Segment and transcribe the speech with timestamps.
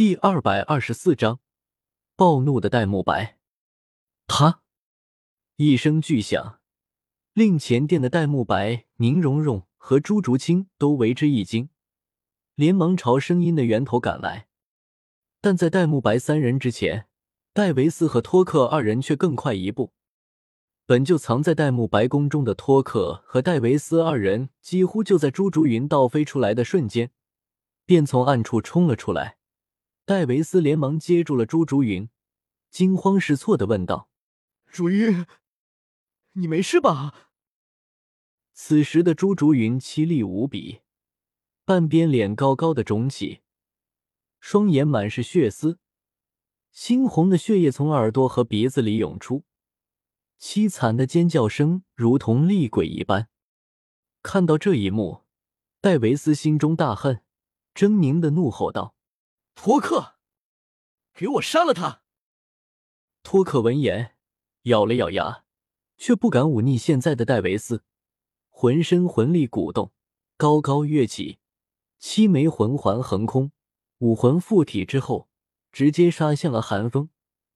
[0.00, 1.40] 第二百二十四章，
[2.16, 3.36] 暴怒的戴沐白。
[4.26, 4.62] 他
[5.56, 6.60] 一声巨响，
[7.34, 11.68] 令前殿的戴沐白、宁荣荣和朱竹清都为之一惊，
[12.54, 14.48] 连忙朝声音的源头赶来。
[15.42, 17.06] 但在戴沐白三人之前，
[17.52, 19.92] 戴维斯和托克二人却更快一步。
[20.86, 27.10] 本就藏在戴沐白宫中的托克和戴维斯二人，几乎就在朱竹云倒飞出来的瞬间，
[27.84, 29.36] 便从暗处冲了出来。
[30.10, 32.10] 戴维斯连忙接住了朱竹云，
[32.68, 34.08] 惊慌失措的问道
[34.66, 35.24] ：“竹云，
[36.32, 37.30] 你没事吧？”
[38.52, 40.80] 此时的朱竹云凄厉无比，
[41.64, 43.42] 半边脸高高的肿起，
[44.40, 45.78] 双眼满是血丝，
[46.74, 49.44] 猩红的血液从耳朵和鼻子里涌出，
[50.40, 53.28] 凄惨的尖叫声如同厉鬼一般。
[54.24, 55.22] 看到这一幕，
[55.80, 57.22] 戴维斯心中大恨，
[57.76, 58.96] 狰狞的怒吼道。
[59.62, 60.14] 托克，
[61.12, 62.00] 给我杀了他！
[63.22, 64.16] 托克闻言
[64.62, 65.44] 咬了咬牙，
[65.98, 67.84] 却不敢忤逆现在的戴维斯，
[68.48, 69.92] 浑身魂力鼓动，
[70.38, 71.40] 高高跃起，
[71.98, 73.52] 七枚魂环横空，
[73.98, 75.28] 武魂附体之后，
[75.70, 77.10] 直接杀向了寒风，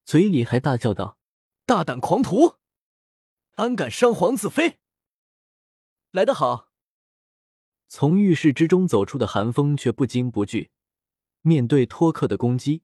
[0.05, 1.17] 嘴里还大叫道
[1.65, 2.57] ：“大胆狂徒，
[3.55, 4.79] 安敢伤皇子妃！”
[6.13, 6.69] 来得好！
[7.89, 10.71] 从浴室之中走出的寒风却不惊不惧。
[11.47, 12.81] 面对托克的攻击，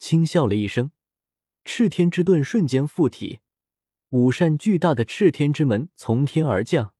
[0.00, 0.90] 轻笑了一声，
[1.64, 3.38] 赤天之盾瞬间附体，
[4.10, 6.92] 五扇巨大的赤天之门从天而降，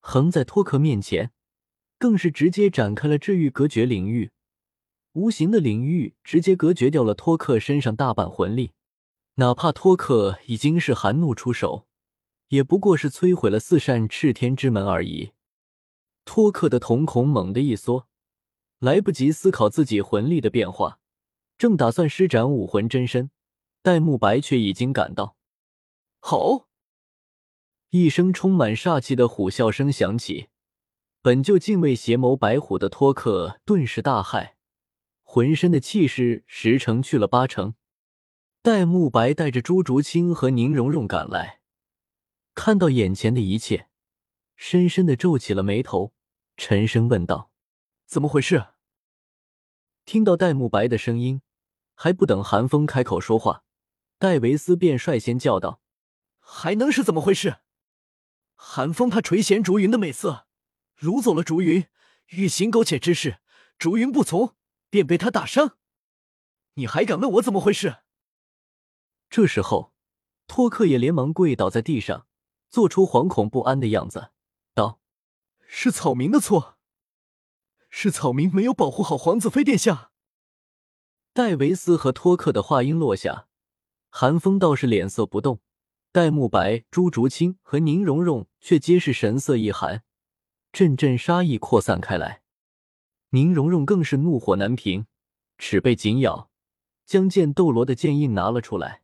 [0.00, 1.30] 横在托克面前，
[1.98, 4.30] 更是直接展开了治愈隔绝领域，
[5.12, 8.72] 无形的领域直接隔绝掉了托克身上大半魂力。
[9.34, 11.86] 哪怕托克已经是寒怒出手，
[12.48, 15.32] 也不过是摧毁了四扇赤天之门而已。
[16.24, 18.08] 托克的瞳孔猛地一缩。
[18.84, 20.98] 来不及思考自己魂力的变化，
[21.56, 23.30] 正打算施展武魂真身，
[23.80, 25.38] 戴沐白却已经赶到。
[26.20, 26.68] 吼！
[27.88, 30.48] 一声充满煞气的虎啸声响起，
[31.22, 34.52] 本就敬畏邪眸白虎的托克顿时大骇，
[35.22, 37.76] 浑身的气势十成去了八成。
[38.60, 41.60] 戴沐白带着朱竹清和宁荣荣赶来，
[42.54, 43.88] 看到眼前的一切，
[44.56, 46.12] 深深的皱起了眉头，
[46.58, 47.50] 沉声问道
[48.04, 48.66] ：“怎么回事？”
[50.04, 51.40] 听到戴沐白的声音，
[51.94, 53.64] 还不等韩风开口说话，
[54.18, 55.80] 戴维斯便率先叫道
[56.38, 57.58] ：“还能是怎么回事？
[58.54, 60.46] 韩风他垂涎竹云的美色，
[60.98, 61.86] 掳走了竹云，
[62.28, 63.40] 欲行苟且之事，
[63.78, 64.54] 竹云不从，
[64.90, 65.78] 便被他打伤。
[66.74, 67.98] 你还敢问我怎么回事？”
[69.30, 69.94] 这时候，
[70.46, 72.26] 托克也连忙跪倒在地上，
[72.68, 74.32] 做出惶恐不安的样子，
[74.74, 75.00] 道
[75.66, 76.78] ：“是草民的错。”
[77.96, 80.10] 是草民没有保护好皇子妃殿下。
[81.32, 83.46] 戴维斯和托克的话音落下，
[84.10, 85.60] 韩风倒是脸色不动，
[86.10, 90.02] 戴沐白、朱竹清和宁荣荣却皆是神色一寒，
[90.72, 92.42] 阵阵杀意扩散开来。
[93.30, 95.06] 宁荣荣更是怒火难平，
[95.56, 96.50] 齿被紧咬，
[97.06, 99.02] 将剑斗罗的剑印拿了出来。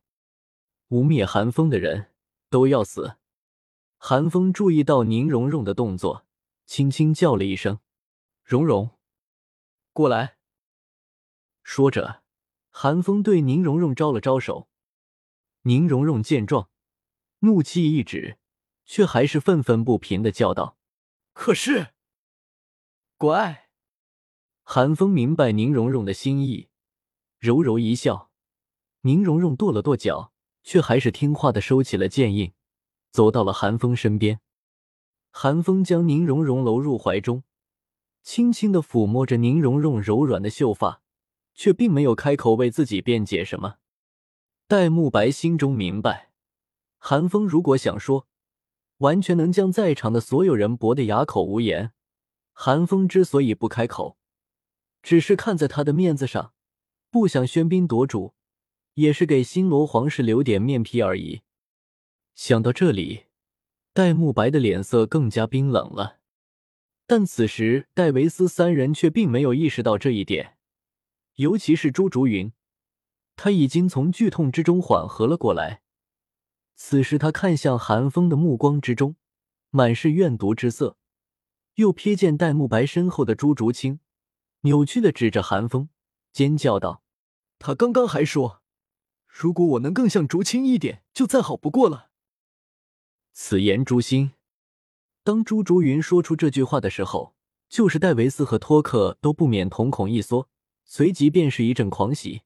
[0.89, 2.07] 污蔑韩风的人
[2.49, 3.15] 都要死！
[3.97, 6.25] 韩风注意到宁荣荣的动作，
[6.65, 7.79] 轻轻叫了一声。
[8.43, 8.97] 蓉蓉，
[9.93, 10.37] 过来。
[11.63, 12.23] 说着，
[12.69, 14.67] 韩风对宁荣荣招了招手。
[15.61, 16.69] 宁荣荣见状，
[17.39, 18.39] 怒气一止，
[18.83, 20.77] 却还是愤愤不平的叫道
[21.33, 21.93] ：“可是，
[23.15, 23.69] 乖。”
[24.63, 26.69] 韩风明白宁荣荣的心意，
[27.37, 28.31] 柔柔一笑。
[29.01, 32.53] 宁荣荣跺了跺脚，却还是听话的收起了剑印，
[33.11, 34.41] 走到了韩风身边。
[35.29, 37.43] 韩风将宁荣荣搂入怀中。
[38.23, 41.01] 轻轻的抚摸着宁荣荣柔软的秀发，
[41.53, 43.77] 却并没有开口为自己辩解什么。
[44.67, 46.31] 戴沐白心中明白，
[46.97, 48.27] 韩风如果想说，
[48.99, 51.91] 完全能将在场的所有人驳得哑口无言。
[52.53, 54.17] 韩风之所以不开口，
[55.01, 56.53] 只是看在他的面子上，
[57.09, 58.35] 不想喧宾夺主，
[58.93, 61.41] 也是给新罗皇室留点面皮而已。
[62.35, 63.25] 想到这里，
[63.93, 66.20] 戴沐白的脸色更加冰冷了。
[67.11, 70.55] 但此时，戴维斯三人却并没有意识到这一点，
[71.35, 72.53] 尤其是朱竹云，
[73.35, 75.81] 他已经从剧痛之中缓和了过来。
[76.73, 79.17] 此时，他看向寒风的目光之中，
[79.71, 80.95] 满是怨毒之色，
[81.75, 83.99] 又瞥见戴沐白身后的朱竹清，
[84.61, 85.89] 扭曲的指着寒风，
[86.31, 87.03] 尖叫道
[87.59, 88.61] ：“他刚刚还说，
[89.27, 92.11] 如果我能更像竹青一点，就再好不过了。”
[93.35, 94.31] 此言诛心。
[95.23, 97.35] 当朱竹云说出这句话的时候，
[97.69, 100.49] 就是戴维斯和托克都不免瞳孔一缩，
[100.83, 102.41] 随即便是一阵狂喜。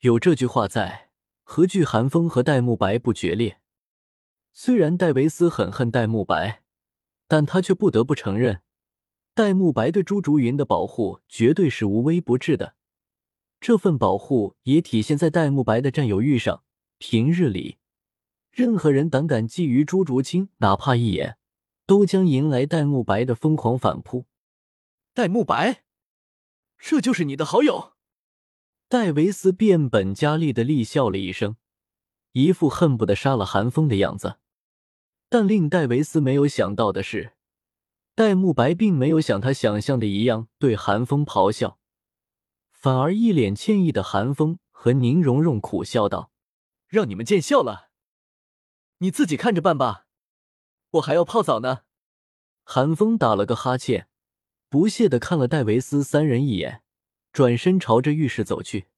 [0.00, 1.10] 有这句话在，
[1.42, 3.60] 何惧寒风和戴沐白不决裂？
[4.52, 6.62] 虽然戴维斯很恨戴沐白，
[7.26, 8.62] 但他却不得不承认，
[9.34, 12.76] 戴沐白对朱竹云的保护绝对是无微不至的。
[13.60, 16.62] 这份保护也体现在戴沐白的占有欲上。
[16.98, 17.78] 平日里，
[18.52, 21.36] 任何人胆敢觊觎朱竹清，哪怕一眼，
[21.90, 24.26] 都将迎来戴沐白的疯狂反扑。
[25.12, 25.82] 戴沐白，
[26.78, 27.94] 这就是你的好友？
[28.88, 31.56] 戴维斯变本加厉的厉笑了一声，
[32.30, 34.38] 一副恨不得杀了韩风的样子。
[35.28, 37.32] 但令戴维斯没有想到的是，
[38.14, 41.80] 戴沐白并没有像他想象的一样对韩风咆哮，
[42.70, 46.30] 反而一脸歉意的韩风和宁荣荣苦笑道
[46.86, 47.90] ：“让你们见笑了，
[48.98, 50.06] 你自己看着办吧，
[50.92, 51.82] 我还要泡澡呢。”
[52.64, 54.08] 韩风打了个哈欠，
[54.68, 56.82] 不屑的看了戴维斯三人一眼。
[57.32, 58.88] 转身朝着浴室走去，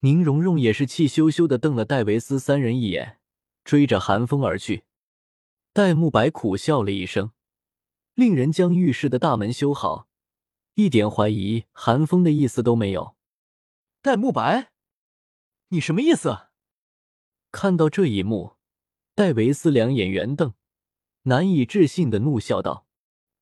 [0.00, 3.20] 宁荣荣也是气羞羞的瞪了戴维斯三人一眼，
[3.62, 4.82] 追着韩风而去。
[5.72, 7.30] 戴沐白苦笑了一声，
[8.14, 10.08] 令人将浴室的大门修好，
[10.74, 13.14] 一点怀疑韩风的意思都没有。
[14.02, 14.72] 戴沐白，
[15.68, 16.48] 你什么意思？
[17.52, 18.56] 看到这一幕，
[19.14, 20.54] 戴维斯两眼圆瞪，
[21.24, 22.86] 难以置信的怒笑道：“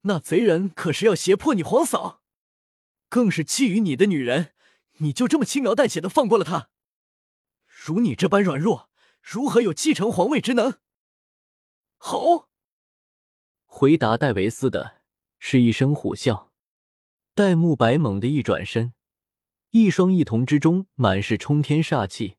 [0.02, 2.22] 那贼人可是要胁迫你皇嫂！”
[3.08, 4.54] 更是觊觎你的女人，
[4.98, 6.68] 你就这么轻描淡写的放过了她？
[7.66, 8.88] 如你这般软弱，
[9.20, 10.78] 如何有继承皇位之能？
[11.98, 12.48] 好！
[13.66, 15.02] 回答戴维斯的
[15.38, 16.48] 是一声虎啸。
[17.34, 18.92] 戴沐白猛地一转身，
[19.70, 22.36] 一双异瞳之中满是冲天煞气，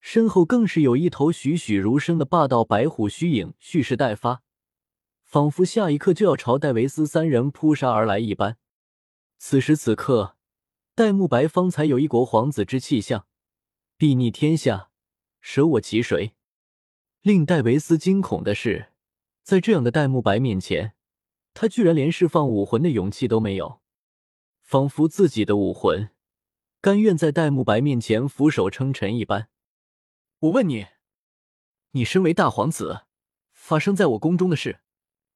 [0.00, 4.42] 身后更是有一头栩栩如生的霸道白虎虚影蓄势待发，
[5.32, 8.58] 仿佛下一刻就要朝戴维斯三人扑杀而来一般。
[9.38, 10.36] 此时此刻，
[10.94, 13.26] 戴沐白方才有一国皇子之气象，
[13.98, 14.90] 睥睨天下，
[15.40, 16.34] 舍我其谁？
[17.22, 18.92] 令戴维斯惊恐的是，
[19.42, 20.92] 在这样的戴沐白面前，
[21.54, 23.80] 他居然连释放武魂的勇气都没有，
[24.60, 26.10] 仿佛自己的武魂
[26.82, 29.48] 甘愿在戴沐白面前俯首称臣一般。
[30.40, 30.88] 我问你，
[31.92, 33.06] 你身为大皇子，
[33.54, 34.80] 发生在我宫中的事，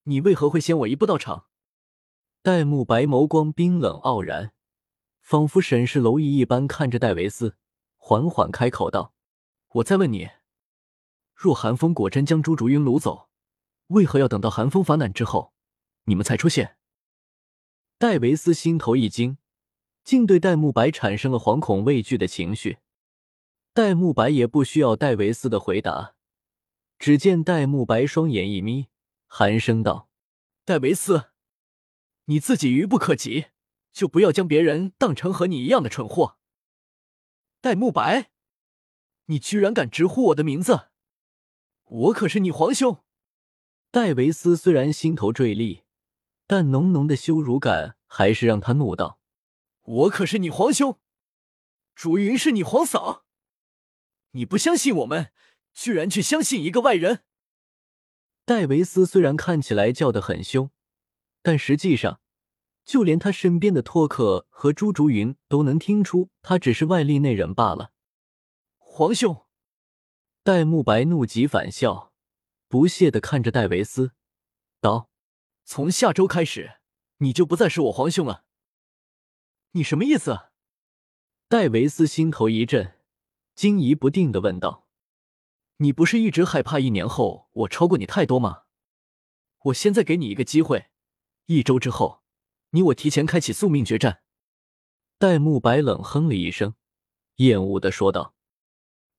[0.09, 1.47] 你为何会先我一步到场？
[2.41, 4.53] 戴沐白眸光冰冷傲然，
[5.19, 7.57] 仿佛审视蝼蚁一般看着戴维斯，
[7.97, 9.13] 缓缓开口道
[9.75, 10.29] ：“我再问你，
[11.35, 13.27] 若寒风果真将朱竹云掳走，
[13.87, 15.51] 为何要等到寒风发难之后，
[16.05, 16.77] 你们才出现？”
[17.99, 19.37] 戴维斯心头一惊，
[20.05, 22.77] 竟对戴沐白产生了惶恐畏惧的情绪。
[23.73, 26.15] 戴沐白也不需要戴维斯的回答，
[26.97, 28.87] 只见戴沐白双眼一眯，
[29.27, 30.09] 寒声道
[30.65, 31.31] ：“戴维斯。”
[32.29, 33.47] 你自己愚不可及，
[33.93, 36.37] 就不要将别人当成和你一样的蠢货。
[37.61, 38.31] 戴沐白，
[39.27, 40.89] 你居然敢直呼我的名字！
[41.85, 43.03] 我可是你皇兄。
[43.91, 45.83] 戴维斯虽然心头坠厉，
[46.45, 49.21] 但浓浓的羞辱感还是让他怒道
[49.83, 50.99] ：“我可是你皇兄，
[51.95, 53.25] 竹云是你皇嫂，
[54.31, 55.31] 你不相信我们，
[55.73, 57.23] 居然去相信一个外人！”
[58.47, 60.71] 戴维斯虽然看起来叫得很凶。
[61.41, 62.21] 但实际上，
[62.85, 67.91] 就连他身边的托克和朱竹云都能听出他只是外力内人罢了。
[68.77, 69.45] 皇兄，
[70.43, 72.13] 戴沐白怒极反笑，
[72.69, 74.13] 不屑的看着戴维斯，
[74.79, 75.09] 道
[75.65, 76.77] ：“从下周开始，
[77.17, 78.45] 你就不再是我皇兄了。”
[79.71, 80.47] 你什么意思？
[81.49, 82.93] 戴维斯心头一震，
[83.55, 84.86] 惊疑不定的问道
[85.77, 88.63] ：“你不是一直害怕一年后我超过你太多吗？
[89.65, 90.87] 我现在给你一个机会。”
[91.47, 92.23] 一周之后，
[92.71, 94.21] 你我提前开启宿命决战。
[95.17, 96.75] 戴沐白冷哼了一声，
[97.37, 98.35] 厌恶的说道。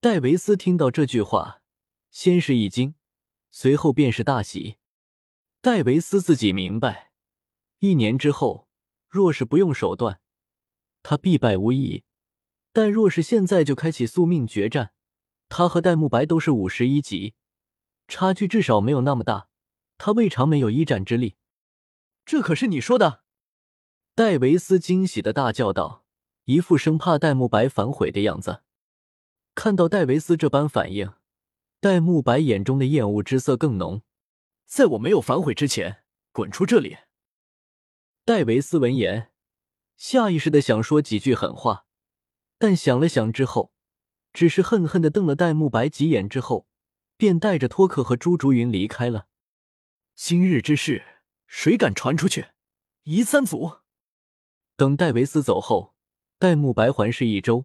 [0.00, 1.62] 戴维斯听到这句话，
[2.10, 2.94] 先是一惊，
[3.50, 4.76] 随后便是大喜。
[5.60, 7.12] 戴维斯自己明白，
[7.78, 8.68] 一年之后，
[9.08, 10.20] 若是不用手段，
[11.02, 12.04] 他必败无疑；
[12.72, 14.92] 但若是现在就开启宿命决战，
[15.48, 17.34] 他和戴沐白都是五十一级，
[18.06, 19.48] 差距至少没有那么大，
[19.96, 21.36] 他未尝没有一战之力。
[22.24, 23.22] 这可是你说的！
[24.14, 26.04] 戴维斯惊喜的大叫道，
[26.44, 28.62] 一副生怕戴沐白反悔的样子。
[29.54, 31.12] 看到戴维斯这般反应，
[31.80, 34.02] 戴沐白眼中的厌恶之色更浓。
[34.66, 36.98] 在我没有反悔之前，滚出这里！
[38.24, 39.32] 戴维斯闻言，
[39.96, 41.86] 下意识的想说几句狠话，
[42.58, 43.72] 但想了想之后，
[44.32, 46.66] 只是恨恨的瞪了戴沐白几眼，之后
[47.16, 49.26] 便带着托克和朱竹云离开了。
[50.14, 51.04] 今日之事。
[51.50, 52.48] 谁敢传出去，
[53.04, 53.78] 夷三族！
[54.76, 55.94] 等戴维斯走后，
[56.38, 57.64] 戴沐白环视一周，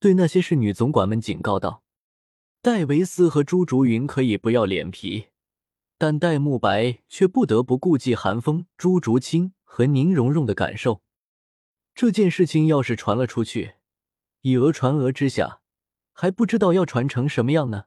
[0.00, 1.84] 对那些侍女总管们警告道
[2.62, 5.26] ：“戴维斯和朱竹云可以不要脸皮，
[5.98, 11.02] 但戴沐白却不得不顾忌韩风、朱竹清和宁荣荣的感受。
[11.94, 13.74] 这件事情要是传了出去，
[14.40, 15.60] 以讹传讹之下，
[16.14, 17.84] 还不知道要传成什么样呢。”